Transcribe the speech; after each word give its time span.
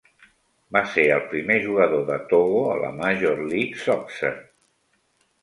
Va 0.77 0.81
ser 0.93 1.03
el 1.17 1.21
primer 1.33 1.57
jugador 1.65 2.01
de 2.07 2.17
Togo 2.33 2.65
a 2.71 2.79
la 2.85 2.91
Major 3.03 3.45
League 3.53 3.83
Soccer. 3.85 4.35